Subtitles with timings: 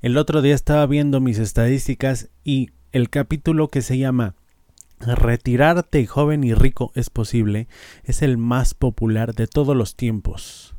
[0.00, 4.36] El otro día estaba viendo mis estadísticas y el capítulo que se llama
[5.00, 7.66] Retirarte joven y rico es posible
[8.04, 10.76] es el más popular de todos los tiempos.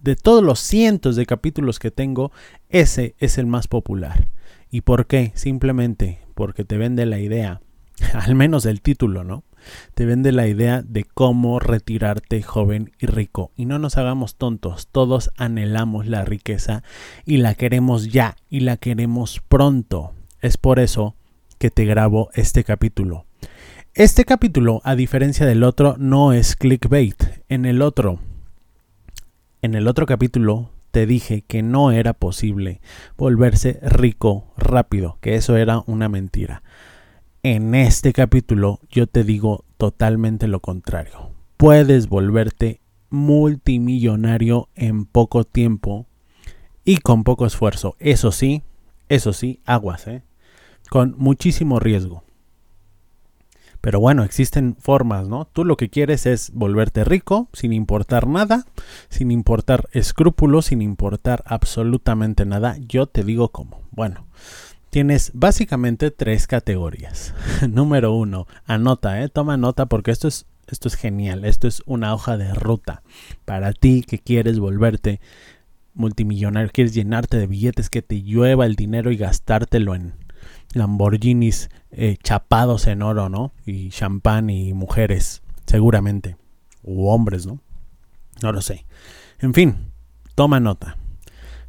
[0.00, 2.32] De todos los cientos de capítulos que tengo,
[2.68, 4.28] ese es el más popular.
[4.72, 5.30] ¿Y por qué?
[5.36, 7.60] Simplemente porque te vende la idea,
[8.12, 9.44] al menos el título, ¿no?
[9.94, 13.52] Te vende la idea de cómo retirarte joven y rico.
[13.56, 16.82] Y no nos hagamos tontos, todos anhelamos la riqueza
[17.24, 20.12] y la queremos ya y la queremos pronto.
[20.40, 21.16] Es por eso
[21.58, 23.26] que te grabo este capítulo.
[23.94, 27.42] Este capítulo, a diferencia del otro, no es clickbait.
[27.48, 28.20] En el otro,
[29.60, 32.80] en el otro capítulo te dije que no era posible
[33.16, 36.62] volverse rico rápido, que eso era una mentira.
[37.44, 41.30] En este capítulo yo te digo totalmente lo contrario.
[41.56, 46.06] Puedes volverte multimillonario en poco tiempo
[46.84, 47.94] y con poco esfuerzo.
[48.00, 48.64] Eso sí,
[49.08, 50.24] eso sí, aguas, ¿eh?
[50.90, 52.24] Con muchísimo riesgo.
[53.80, 55.44] Pero bueno, existen formas, ¿no?
[55.44, 58.66] Tú lo que quieres es volverte rico sin importar nada,
[59.10, 62.76] sin importar escrúpulos, sin importar absolutamente nada.
[62.80, 63.82] Yo te digo cómo.
[63.92, 64.26] Bueno,
[64.90, 67.34] tienes básicamente tres categorías.
[67.68, 69.28] Número uno, anota, ¿eh?
[69.28, 71.44] Toma nota porque esto es, esto es genial.
[71.44, 73.02] Esto es una hoja de ruta
[73.44, 75.20] para ti que quieres volverte
[75.94, 80.14] multimillonario, quieres llenarte de billetes, que te llueva el dinero y gastártelo en
[80.72, 83.52] Lamborghinis eh, chapados en oro, ¿no?
[83.66, 86.36] Y champán y mujeres, seguramente.
[86.82, 87.60] U hombres, ¿no?
[88.42, 88.86] No lo sé.
[89.40, 89.92] En fin,
[90.34, 90.96] toma nota.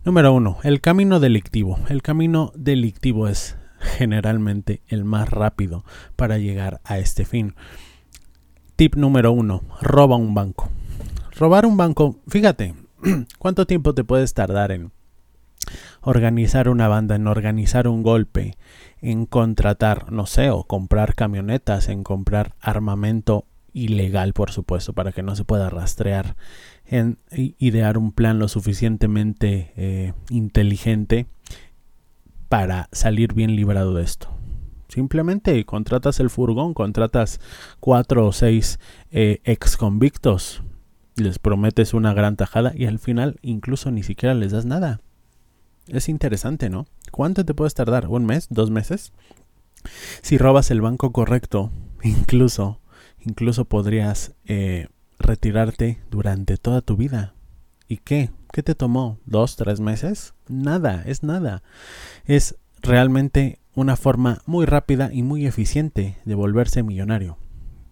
[0.05, 1.77] Número uno, el camino delictivo.
[1.89, 5.83] El camino delictivo es generalmente el más rápido
[6.15, 7.53] para llegar a este fin.
[8.77, 10.69] Tip número uno, roba un banco.
[11.37, 12.75] Robar un banco, fíjate,
[13.39, 14.93] ¿cuánto tiempo te puedes tardar en
[16.01, 18.57] organizar una banda, en organizar un golpe,
[19.01, 25.23] en contratar, no sé, o comprar camionetas, en comprar armamento ilegal, por supuesto, para que
[25.23, 26.35] no se pueda rastrear,
[26.85, 31.27] en idear un plan lo suficientemente eh, inteligente
[32.49, 34.29] para salir bien librado de esto.
[34.87, 37.39] Simplemente contratas el furgón, contratas
[37.79, 38.79] cuatro o seis
[39.11, 40.63] eh, ex convictos,
[41.15, 45.01] les prometes una gran tajada y al final incluso ni siquiera les das nada.
[45.87, 46.87] Es interesante, ¿no?
[47.11, 48.07] ¿Cuánto te puedes tardar?
[48.07, 48.47] ¿Un mes?
[48.49, 49.11] ¿Dos meses?
[50.21, 51.71] Si robas el banco correcto,
[52.03, 52.78] incluso,
[53.21, 54.87] incluso podrías eh,
[55.19, 57.33] retirarte durante toda tu vida.
[57.87, 58.31] ¿Y qué?
[58.51, 59.19] ¿Qué te tomó?
[59.25, 60.33] ¿Dos, tres meses?
[60.47, 61.63] Nada, es nada.
[62.25, 67.37] Es realmente una forma muy rápida y muy eficiente de volverse millonario.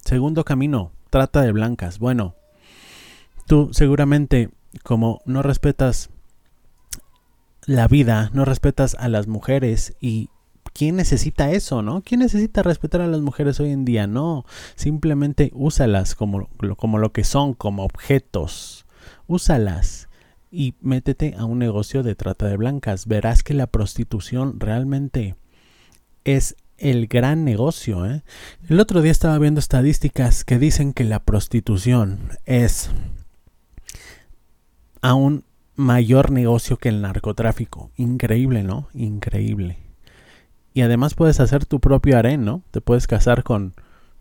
[0.04, 2.00] Segundo camino, trata de blancas.
[2.00, 2.36] Bueno,
[3.46, 4.50] tú seguramente
[4.84, 6.10] como no respetas
[7.66, 10.30] la vida, no respetas a las mujeres y
[10.78, 12.04] ¿quién necesita eso, no?
[12.04, 14.06] ¿Quién necesita respetar a las mujeres hoy en día?
[14.06, 14.46] No,
[14.76, 18.86] simplemente úsalas como, como lo que son, como objetos.
[19.26, 20.08] Úsalas
[20.52, 23.08] y métete a un negocio de trata de blancas.
[23.08, 25.36] Verás que la prostitución realmente
[26.26, 28.06] es el gran negocio.
[28.06, 28.22] ¿eh?
[28.70, 32.92] El otro día estaba viendo estadísticas que dicen que la prostitución es
[35.02, 35.44] aún
[35.76, 37.90] mayor negocio que el narcotráfico.
[37.98, 38.90] Increíble, ¿no?
[38.94, 39.87] Increíble.
[40.78, 42.62] Y además puedes hacer tu propio harén, ¿no?
[42.70, 43.74] Te puedes casar con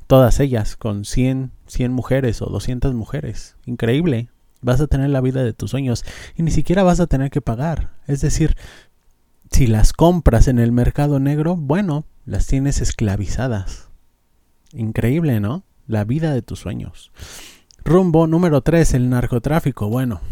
[0.06, 3.56] todas ellas, con 100, 100 mujeres o 200 mujeres.
[3.66, 4.30] Increíble.
[4.62, 6.02] Vas a tener la vida de tus sueños
[6.34, 7.90] y ni siquiera vas a tener que pagar.
[8.06, 8.56] Es decir,
[9.50, 13.90] si las compras en el mercado negro, bueno, las tienes esclavizadas.
[14.72, 15.62] Increíble, ¿no?
[15.86, 17.12] La vida de tus sueños.
[17.84, 19.90] Rumbo número 3, el narcotráfico.
[19.90, 20.22] Bueno,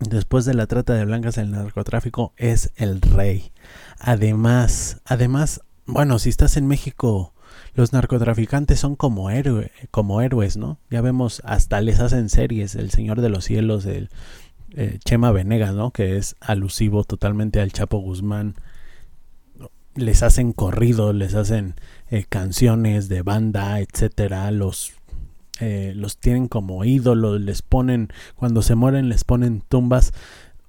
[0.00, 3.52] después de la trata de blancas, el narcotráfico es el rey.
[3.98, 7.34] Además, además, bueno, si estás en México,
[7.74, 9.28] los narcotraficantes son como,
[9.90, 10.78] como héroes, ¿no?
[10.90, 14.10] Ya vemos, hasta les hacen series, El Señor de los Cielos, el
[14.74, 15.90] eh, Chema Venegas, ¿no?
[15.90, 18.54] Que es alusivo totalmente al Chapo Guzmán.
[19.94, 21.74] Les hacen corrido, les hacen
[22.10, 24.50] eh, canciones de banda, etcétera.
[24.50, 24.92] Los
[25.60, 30.12] eh, los tienen como ídolos, les ponen, cuando se mueren les ponen tumbas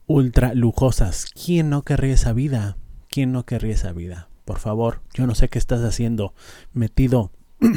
[0.06, 1.26] ultra lujosas.
[1.26, 2.78] ¿Quién no querría esa vida?
[3.10, 4.30] ¿Quién no querría esa vida?
[4.46, 6.34] Por favor, yo no sé qué estás haciendo
[6.74, 7.32] metido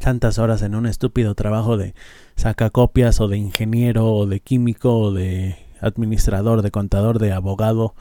[0.00, 1.94] tantas horas en un estúpido trabajo de
[2.36, 7.94] sacacopias o de ingeniero o de químico o de administrador, de contador, de abogado,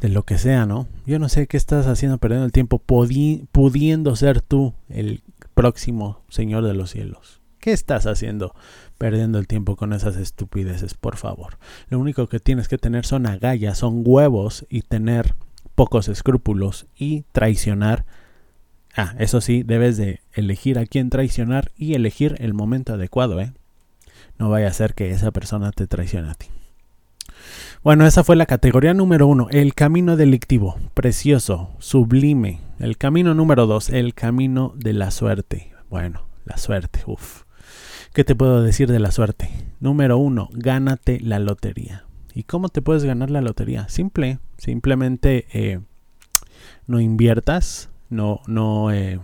[0.00, 0.86] de lo que sea, ¿no?
[1.06, 5.22] Yo no sé qué estás haciendo perdiendo el tiempo pudiendo ser tú el
[5.54, 7.39] próximo Señor de los cielos.
[7.60, 8.54] ¿Qué estás haciendo
[8.96, 11.58] perdiendo el tiempo con esas estupideces, por favor?
[11.90, 15.34] Lo único que tienes que tener son agallas, son huevos y tener
[15.74, 18.06] pocos escrúpulos y traicionar.
[18.96, 23.52] Ah, eso sí, debes de elegir a quién traicionar y elegir el momento adecuado, ¿eh?
[24.38, 26.46] No vaya a ser que esa persona te traicione a ti.
[27.82, 32.60] Bueno, esa fue la categoría número uno, el camino delictivo, precioso, sublime.
[32.78, 35.72] El camino número dos, el camino de la suerte.
[35.90, 37.44] Bueno, la suerte, uff.
[38.12, 39.48] ¿Qué te puedo decir de la suerte?
[39.78, 42.06] Número uno, gánate la lotería.
[42.34, 43.88] ¿Y cómo te puedes ganar la lotería?
[43.88, 45.78] Simple, simplemente eh,
[46.88, 49.20] no inviertas, no, no, eh,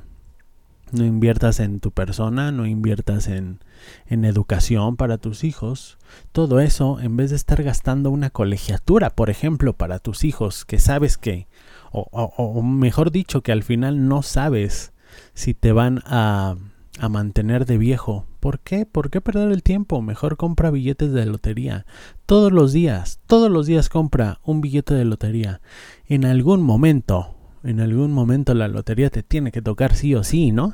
[0.93, 3.59] no inviertas en tu persona, no inviertas en,
[4.06, 5.99] en educación para tus hijos.
[6.31, 10.79] Todo eso, en vez de estar gastando una colegiatura, por ejemplo, para tus hijos, que
[10.79, 11.49] sabes que,
[11.91, 14.93] o, o mejor dicho, que al final no sabes
[15.35, 16.55] si te van a
[16.99, 18.27] a mantener de viejo.
[18.41, 18.87] ¿Por qué?
[18.87, 20.01] ¿Por qué perder el tiempo?
[20.03, 21.87] Mejor compra billetes de lotería.
[22.27, 25.61] Todos los días, todos los días compra un billete de lotería.
[26.07, 30.53] En algún momento, en algún momento la lotería te tiene que tocar sí o sí,
[30.53, 30.73] ¿no?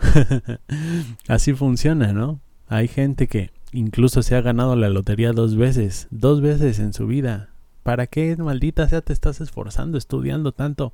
[1.28, 2.40] Así funciona, ¿no?
[2.68, 7.06] Hay gente que incluso se ha ganado la lotería dos veces, dos veces en su
[7.06, 7.50] vida.
[7.82, 10.92] ¿Para qué, maldita sea, te estás esforzando, estudiando tanto?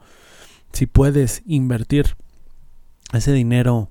[0.72, 2.16] Si puedes invertir
[3.12, 3.90] ese dinero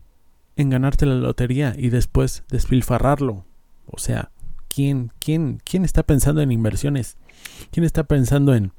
[0.58, 3.46] en ganarte la lotería y después despilfarrarlo.
[3.86, 4.32] O sea,
[4.68, 7.16] ¿quién, quién, quién está pensando en inversiones?
[7.72, 8.74] ¿Quién está pensando en,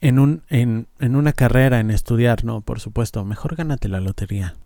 [0.00, 2.44] en, un, en, en una carrera, en estudiar?
[2.44, 4.56] No, por supuesto, mejor gánate la lotería.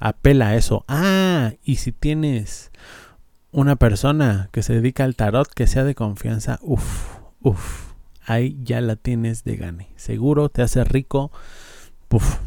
[0.00, 0.84] Apela a eso.
[0.88, 2.72] Ah, y si tienes
[3.52, 7.92] una persona que se dedica al tarot que sea de confianza, uff, uff,
[8.26, 9.88] ahí ya la tienes de gane.
[9.94, 11.30] Seguro te hace rico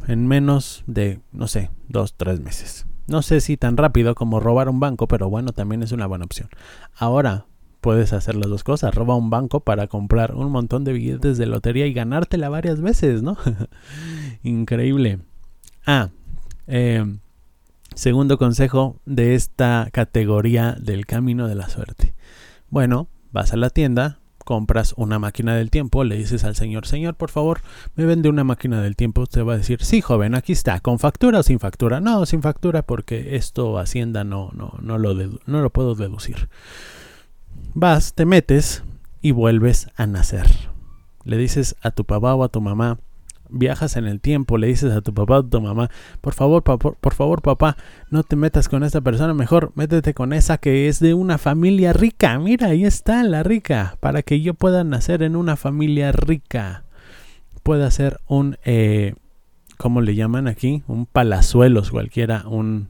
[0.07, 2.85] en menos de, no sé, dos, tres meses.
[3.07, 6.25] No sé si tan rápido como robar un banco, pero bueno, también es una buena
[6.25, 6.49] opción.
[6.95, 7.45] Ahora
[7.79, 8.93] puedes hacer las dos cosas.
[8.93, 13.23] Roba un banco para comprar un montón de billetes de lotería y ganártela varias veces,
[13.23, 13.37] ¿no?
[14.43, 15.19] Increíble.
[15.85, 16.09] Ah,
[16.67, 17.05] eh,
[17.95, 22.13] segundo consejo de esta categoría del camino de la suerte.
[22.69, 27.15] Bueno, vas a la tienda, compras una máquina del tiempo, le dices al señor, señor,
[27.15, 27.59] por favor,
[27.95, 30.99] me vende una máquina del tiempo, usted va a decir, sí, joven, aquí está, con
[30.99, 31.99] factura o sin factura.
[31.99, 36.47] No, sin factura porque esto Hacienda no, no, no, lo, no lo puedo deducir.
[37.73, 38.85] Vas, te metes
[39.21, 40.47] y vuelves a nacer.
[41.25, 42.99] Le dices a tu papá o a tu mamá,
[43.49, 45.89] viajas en el tiempo, le dices a tu papá o a tu mamá,
[46.21, 47.77] por favor, por favor, papá,
[48.09, 51.93] no te metas con esta persona, mejor métete con esa que es de una familia
[51.93, 52.39] rica.
[52.39, 56.83] Mira, ahí está la rica, para que yo pueda nacer en una familia rica.
[57.63, 59.15] Pueda ser un, eh,
[59.77, 60.83] ¿cómo le llaman aquí?
[60.87, 62.89] Un palazuelos cualquiera, un...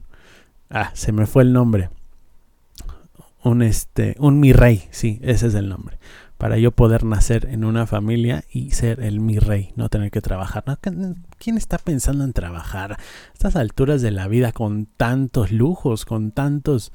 [0.70, 1.90] Ah, se me fue el nombre.
[3.42, 5.98] Un este, un mi rey, sí, ese es el nombre
[6.38, 10.20] para yo poder nacer en una familia y ser el mi rey, no tener que
[10.20, 10.64] trabajar.
[11.38, 12.98] ¿Quién está pensando en trabajar a
[13.34, 16.92] estas alturas de la vida con tantos lujos, con tantos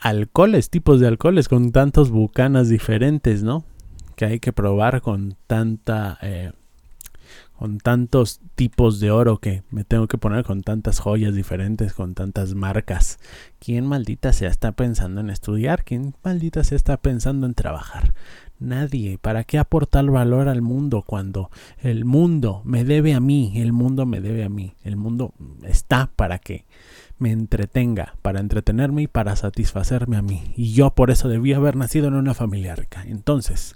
[0.00, 3.64] alcoholes, tipos de alcoholes, con tantos bucanas diferentes, ¿no?
[4.14, 6.52] Que hay que probar con tanta eh,
[7.64, 12.12] con tantos tipos de oro que me tengo que poner con tantas joyas diferentes, con
[12.12, 13.18] tantas marcas.
[13.58, 15.82] ¿Quién maldita sea está pensando en estudiar?
[15.82, 18.12] ¿Quién maldita sea está pensando en trabajar?
[18.58, 19.16] Nadie.
[19.16, 23.54] ¿Para qué aportar valor al mundo cuando el mundo me debe a mí?
[23.56, 24.74] El mundo me debe a mí.
[24.84, 26.66] El mundo está para que
[27.16, 30.52] me entretenga, para entretenerme y para satisfacerme a mí.
[30.54, 33.04] Y yo por eso debía haber nacido en una familia rica.
[33.06, 33.74] Entonces,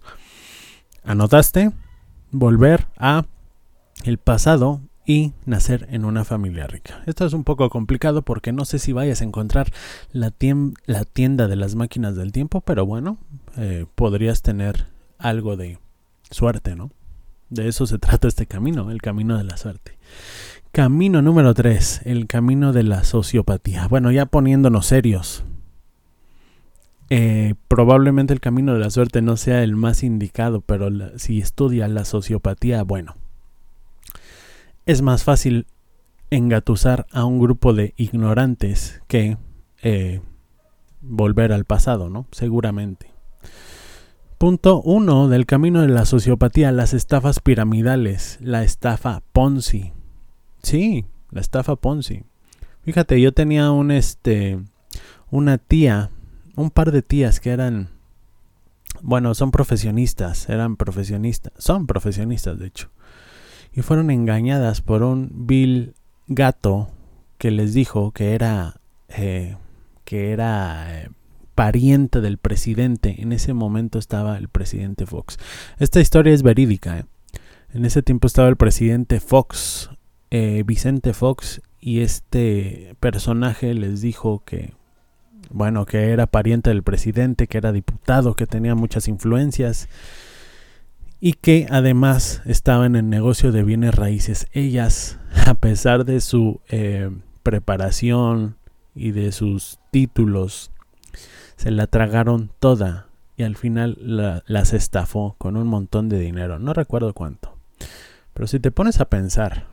[1.05, 1.71] ¿anotaste?
[2.31, 3.25] Volver a
[4.05, 7.03] el pasado y nacer en una familia rica.
[7.07, 9.73] Esto es un poco complicado porque no sé si vayas a encontrar
[10.13, 13.17] la, tienda de las máquinas del tiempo, pero bueno,
[13.57, 14.87] eh, podrías tener
[15.19, 15.79] algo de
[16.31, 16.91] suerte, ¿no?
[17.49, 19.99] De eso se trata este camino, el camino de la suerte.
[20.73, 23.89] Camino número 3, el camino de la sociopatía.
[23.89, 25.45] Bueno, ya poniéndonos serios.
[27.09, 31.89] Eh, probablemente el camino de la suerte no sea el más indicado, pero si estudia
[31.89, 33.17] la sociopatía, bueno,
[34.89, 35.67] es más fácil
[36.31, 39.37] engatusar a un grupo de ignorantes que
[39.83, 40.23] eh,
[41.03, 42.27] volver al pasado, ¿no?
[42.33, 43.13] Seguramente.
[44.39, 49.93] Punto 1 del camino de la sociopatía, las estafas piramidales, la estafa Ponzi.
[50.63, 52.23] Sí, la estafa Ponzi.
[52.81, 54.59] Fíjate, yo tenía un este
[55.31, 56.11] una tía,
[56.57, 57.91] un par de tías que eran
[59.03, 62.89] bueno, son profesionistas, eran profesionistas, son profesionistas de hecho
[63.73, 65.95] y fueron engañadas por un vil
[66.27, 66.89] gato
[67.39, 69.57] que les dijo que era eh,
[70.05, 71.11] que era eh,
[71.55, 73.17] pariente del presidente.
[73.19, 75.39] En ese momento estaba el presidente Fox.
[75.79, 77.01] Esta historia es verídica.
[77.01, 77.05] ¿eh?
[77.75, 79.91] En ese tiempo estaba el presidente Fox,
[80.31, 84.73] eh, Vicente Fox, y este personaje les dijo que,
[85.51, 89.89] bueno, que era pariente del presidente, que era diputado, que tenía muchas influencias
[91.21, 94.47] y que además estaba en negocio de bienes raíces.
[94.53, 97.11] Ellas, a pesar de su eh,
[97.43, 98.57] preparación
[98.95, 100.71] y de sus títulos,
[101.57, 103.07] se la tragaron toda
[103.37, 103.97] y al final
[104.47, 106.59] las estafó con un montón de dinero.
[106.59, 107.57] No recuerdo cuánto.
[108.35, 109.67] Pero si te pones a pensar,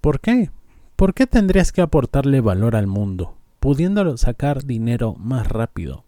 [0.00, 0.50] ¿por qué?
[0.96, 6.04] ¿Por qué tendrías que aportarle valor al mundo, pudiéndolo sacar dinero más rápido?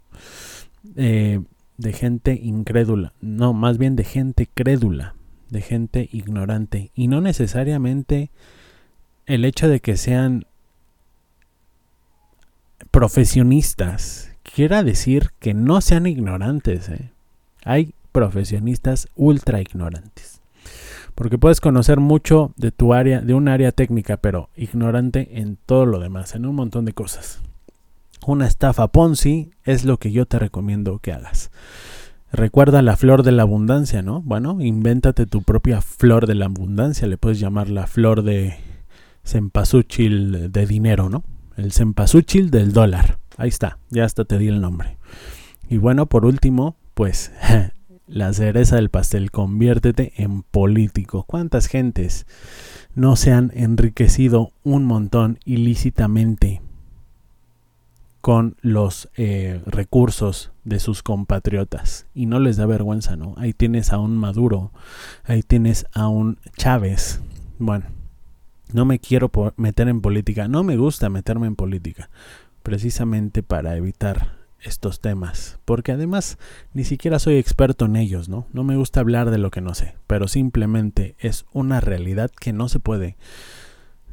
[0.97, 1.41] Eh,
[1.83, 5.15] de gente incrédula, no, más bien de gente crédula,
[5.51, 8.31] de gente ignorante, y no necesariamente
[9.27, 10.47] el hecho de que sean
[12.91, 16.89] profesionistas quiera decir que no sean ignorantes.
[16.89, 17.11] ¿eh?
[17.65, 20.41] Hay profesionistas ultra ignorantes.
[21.15, 25.85] Porque puedes conocer mucho de tu área, de un área técnica, pero ignorante en todo
[25.85, 27.43] lo demás, en un montón de cosas.
[28.25, 31.51] Una estafa Ponzi es lo que yo te recomiendo que hagas.
[32.31, 34.23] Recuerda la flor de la abundancia, ¿no?
[34.23, 37.09] Bueno, invéntate tu propia flor de la abundancia.
[37.09, 38.55] Le puedes llamar la flor de
[39.25, 41.25] cempasúchil de dinero, ¿no?
[41.57, 43.19] El cempasúchil del dólar.
[43.37, 44.99] Ahí está, ya hasta te di el nombre.
[45.69, 47.33] Y bueno, por último, pues
[48.07, 51.25] la cereza del pastel, conviértete en político.
[51.25, 52.27] ¿Cuántas gentes
[52.95, 56.63] no se han enriquecido un montón ilícitamente
[58.23, 63.35] con los eh, recursos de sus compatriotas y no les da vergüenza, ¿no?
[63.37, 64.71] Ahí tienes a un Maduro,
[65.25, 67.21] ahí tienes a un Chávez.
[67.59, 67.87] Bueno,
[68.73, 72.11] no me quiero meter en política, no me gusta meterme en política,
[72.63, 76.39] precisamente para evitar estos temas, porque además
[76.75, 78.47] ni siquiera soy experto en ellos, ¿no?
[78.53, 82.53] No me gusta hablar de lo que no sé, pero simplemente es una realidad que
[82.53, 83.17] no se puede,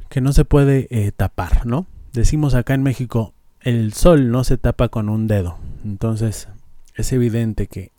[0.10, 1.86] que no se puede eh, tapar, ¿no?
[2.12, 5.58] Decimos acá en México, el sol no se tapa con un dedo.
[5.84, 6.48] Entonces
[6.96, 7.92] es evidente que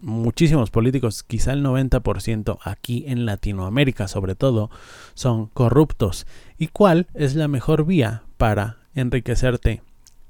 [0.00, 4.70] muchísimos políticos, quizá el 90% aquí en Latinoamérica sobre todo,
[5.14, 6.26] son corruptos.
[6.58, 9.82] ¿Y cuál es la mejor vía para enriquecerte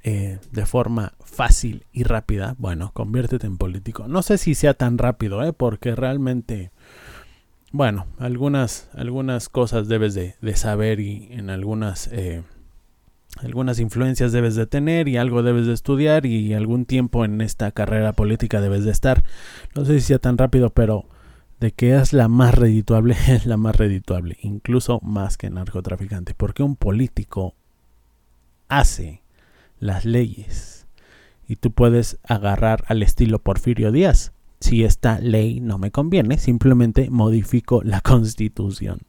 [0.03, 2.57] eh, de forma fácil y rápida?
[2.59, 4.09] Bueno, conviértete en político.
[4.09, 5.53] No sé si sea tan rápido, ¿eh?
[5.53, 6.71] porque realmente...
[7.73, 12.43] Bueno, algunas, algunas cosas debes de, saber y en algunas eh,
[13.39, 17.71] algunas influencias debes de tener y algo debes de estudiar y algún tiempo en esta
[17.73, 19.25] carrera política debes de estar.
[19.75, 21.07] No sé si sea tan rápido, pero
[21.61, 26.63] de que es la más redituable, es la más redituable, incluso más que narcotraficante, porque
[26.63, 27.55] un político
[28.69, 29.23] hace
[29.79, 30.87] las leyes
[31.47, 34.33] y tú puedes agarrar al estilo Porfirio Díaz.
[34.61, 39.01] Si esta ley no me conviene, simplemente modifico la constitución.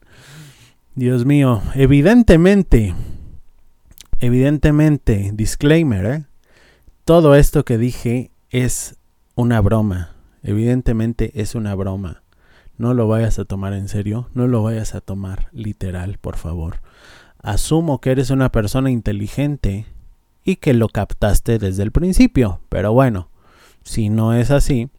[0.96, 2.96] Dios mío, evidentemente
[4.24, 6.26] Evidentemente, disclaimer, ¿eh?
[7.06, 8.96] todo esto que dije es
[9.34, 10.16] una broma.
[10.44, 12.22] Evidentemente es una broma.
[12.78, 16.82] No lo vayas a tomar en serio, no lo vayas a tomar literal, por favor.
[17.42, 19.88] Asumo que eres una persona inteligente
[20.44, 23.32] y que lo captaste desde el principio, pero bueno,
[23.84, 24.92] si no es así,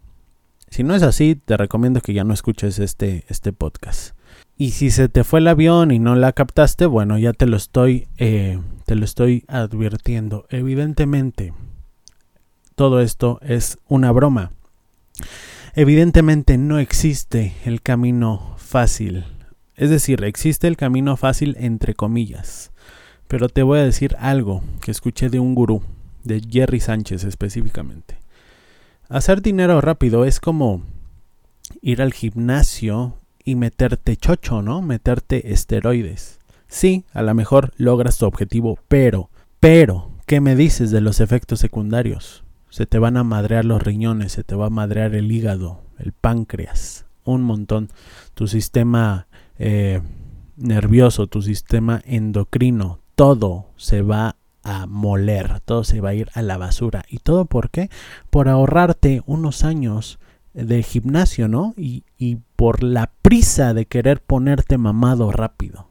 [0.69, 4.17] si no es así, te recomiendo que ya no escuches este, este podcast.
[4.63, 7.57] Y si se te fue el avión y no la captaste, bueno, ya te lo
[7.57, 10.47] estoy, eh, te lo estoy advirtiendo.
[10.51, 11.53] Evidentemente,
[12.77, 14.53] todo esto es una broma.
[15.75, 19.25] Evidentemente no existe el camino fácil.
[19.75, 22.71] Es decir, existe el camino fácil entre comillas.
[23.27, 25.83] Pero te voy a decir algo que escuché de un gurú,
[26.23, 28.21] de Jerry Sánchez específicamente.
[29.09, 30.83] Hacer dinero rápido es como
[31.81, 34.83] ir al gimnasio y meterte chocho, ¿no?
[34.83, 36.39] Meterte esteroides.
[36.69, 39.31] Sí, a lo mejor logras tu objetivo, pero,
[39.61, 42.45] pero, ¿qué me dices de los efectos secundarios?
[42.71, 46.13] Se te van a madrear los riñones, se te va a madrear el hígado, el
[46.13, 47.91] páncreas, un montón.
[48.35, 49.27] Tu sistema
[49.59, 50.01] eh,
[50.57, 56.43] nervioso, tu sistema endocrino, todo se va a moler, todo se va a ir a
[56.43, 57.05] la basura.
[57.09, 57.91] ¿Y todo por qué?
[58.31, 60.19] Por ahorrarte unos años
[60.55, 61.75] de gimnasio, ¿no?
[61.77, 65.89] Y, y por la prisa de querer ponerte mamado rápido.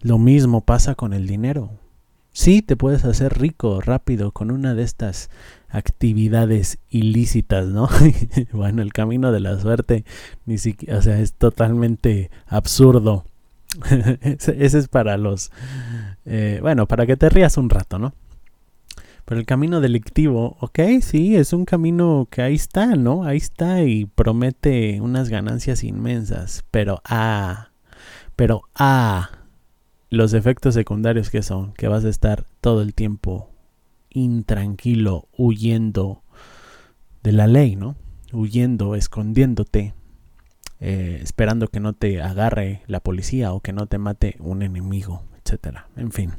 [0.00, 1.70] Lo mismo pasa con el dinero.
[2.34, 5.28] Sí, te puedes hacer rico rápido con una de estas
[5.68, 7.88] actividades ilícitas, ¿no?
[8.52, 10.04] bueno, el camino de la suerte
[10.46, 13.26] ni siquiera, o sea, es totalmente absurdo.
[14.22, 15.50] ese, es para los,
[16.24, 18.14] eh, bueno, para que te rías un rato, ¿no?
[19.24, 23.24] Pero el camino delictivo, ok, sí, es un camino que ahí está, ¿no?
[23.24, 26.64] Ahí está y promete unas ganancias inmensas.
[26.70, 27.70] Pero, ah,
[28.34, 29.30] pero, ah,
[30.10, 33.48] los efectos secundarios que son, que vas a estar todo el tiempo
[34.10, 36.22] intranquilo, huyendo
[37.22, 37.96] de la ley, ¿no?
[38.32, 39.94] Huyendo, escondiéndote,
[40.80, 45.22] eh, esperando que no te agarre la policía o que no te mate un enemigo,
[45.42, 45.88] etcétera.
[45.96, 46.32] En fin,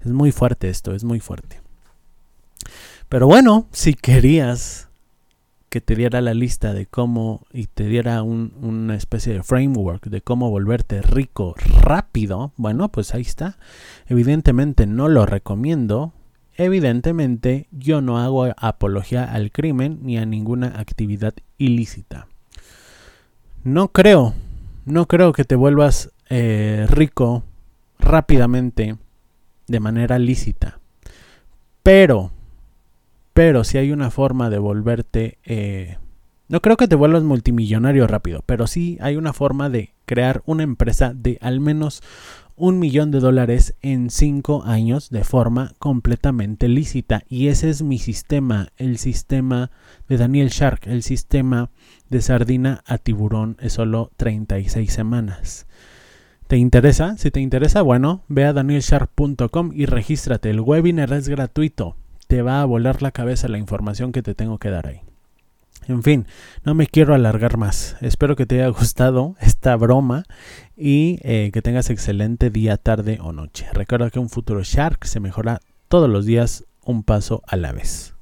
[0.00, 1.60] es muy fuerte esto, es muy fuerte.
[3.08, 4.88] Pero bueno, si querías
[5.68, 10.22] que te diera la lista de cómo y te diera una especie de framework de
[10.22, 13.58] cómo volverte rico rápido, bueno, pues ahí está.
[14.06, 16.12] Evidentemente no lo recomiendo.
[16.56, 22.28] Evidentemente yo no hago apología al crimen ni a ninguna actividad ilícita.
[23.62, 24.34] No creo,
[24.86, 27.44] no creo que te vuelvas eh, rico
[27.98, 28.96] rápidamente
[29.66, 30.80] de manera lícita.
[31.82, 32.32] Pero,
[33.38, 35.38] pero si hay una forma de volverte...
[35.44, 35.96] Eh,
[36.48, 40.64] no creo que te vuelvas multimillonario rápido, pero sí hay una forma de crear una
[40.64, 42.02] empresa de al menos
[42.56, 47.22] un millón de dólares en cinco años de forma completamente lícita.
[47.28, 49.70] Y ese es mi sistema, el sistema
[50.08, 51.70] de Daniel Shark, el sistema
[52.08, 55.68] de sardina a tiburón es solo 36 semanas.
[56.48, 57.16] ¿Te interesa?
[57.18, 60.50] Si te interesa, bueno, ve a danielsharp.com y regístrate.
[60.50, 61.94] El webinar es gratuito.
[62.28, 65.00] Te va a volar la cabeza la información que te tengo que dar ahí.
[65.88, 66.26] En fin,
[66.64, 67.96] no me quiero alargar más.
[68.00, 70.24] Espero que te haya gustado esta broma
[70.76, 73.66] y eh, que tengas excelente día, tarde o noche.
[73.72, 78.17] Recuerda que un futuro Shark se mejora todos los días un paso a la vez.